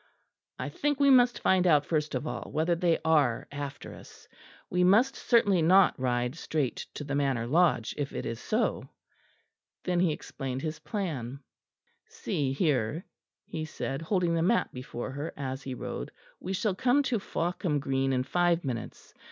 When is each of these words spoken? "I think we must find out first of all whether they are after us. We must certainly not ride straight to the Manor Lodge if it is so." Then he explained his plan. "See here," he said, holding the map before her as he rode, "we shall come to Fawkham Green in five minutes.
"I 0.57 0.69
think 0.69 0.99
we 0.99 1.11
must 1.11 1.37
find 1.37 1.67
out 1.67 1.85
first 1.85 2.15
of 2.15 2.25
all 2.25 2.49
whether 2.51 2.73
they 2.73 2.97
are 3.05 3.47
after 3.51 3.93
us. 3.93 4.27
We 4.67 4.83
must 4.83 5.15
certainly 5.15 5.61
not 5.61 5.93
ride 5.99 6.33
straight 6.33 6.77
to 6.95 7.03
the 7.03 7.13
Manor 7.13 7.45
Lodge 7.45 7.93
if 7.99 8.11
it 8.11 8.25
is 8.25 8.39
so." 8.39 8.89
Then 9.83 9.99
he 9.99 10.11
explained 10.11 10.63
his 10.63 10.79
plan. 10.79 11.41
"See 12.07 12.51
here," 12.51 13.05
he 13.45 13.63
said, 13.63 14.01
holding 14.01 14.33
the 14.33 14.41
map 14.41 14.73
before 14.73 15.11
her 15.11 15.33
as 15.37 15.61
he 15.61 15.75
rode, 15.75 16.11
"we 16.39 16.51
shall 16.51 16.73
come 16.73 17.03
to 17.03 17.19
Fawkham 17.19 17.79
Green 17.79 18.11
in 18.11 18.23
five 18.23 18.65
minutes. 18.65 19.13